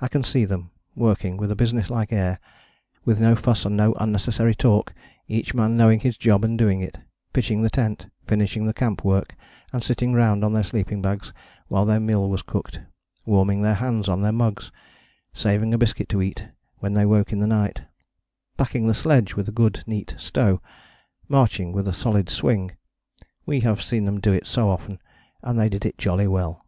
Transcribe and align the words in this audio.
I 0.00 0.08
can 0.08 0.24
see 0.24 0.46
them, 0.46 0.70
working 0.94 1.36
with 1.36 1.50
a 1.50 1.54
business 1.54 1.90
like 1.90 2.14
air, 2.14 2.40
with 3.04 3.20
no 3.20 3.36
fuss 3.36 3.66
and 3.66 3.76
no 3.76 3.92
unnecessary 4.00 4.54
talk, 4.54 4.94
each 5.28 5.52
man 5.52 5.76
knowing 5.76 6.00
his 6.00 6.16
job 6.16 6.44
and 6.46 6.56
doing 6.56 6.80
it: 6.80 6.98
pitching 7.34 7.60
the 7.60 7.68
tent: 7.68 8.06
finishing 8.26 8.64
the 8.64 8.72
camp 8.72 9.04
work 9.04 9.34
and 9.70 9.82
sitting 9.84 10.14
round 10.14 10.46
on 10.46 10.54
their 10.54 10.62
sleeping 10.62 11.02
bags 11.02 11.34
while 11.68 11.84
their 11.84 12.00
meal 12.00 12.30
was 12.30 12.40
cooked: 12.40 12.80
warming 13.26 13.60
their 13.60 13.74
hands 13.74 14.08
on 14.08 14.22
their 14.22 14.32
mugs: 14.32 14.72
saving 15.34 15.74
a 15.74 15.76
biscuit 15.76 16.08
to 16.08 16.22
eat 16.22 16.48
when 16.78 16.94
they 16.94 17.04
woke 17.04 17.30
in 17.30 17.40
the 17.40 17.46
night: 17.46 17.82
packing 18.56 18.86
the 18.86 18.94
sledge 18.94 19.34
with 19.34 19.46
a 19.46 19.52
good 19.52 19.84
neat 19.86 20.14
stow: 20.18 20.62
marching 21.28 21.70
with 21.74 21.86
a 21.86 21.92
solid 21.92 22.30
swing 22.30 22.72
we 23.44 23.60
have 23.60 23.82
seen 23.82 24.06
them 24.06 24.20
do 24.20 24.32
it 24.32 24.46
so 24.46 24.70
often, 24.70 24.98
and 25.42 25.58
they 25.58 25.68
did 25.68 25.84
it 25.84 25.98
jolly 25.98 26.26
well. 26.26 26.64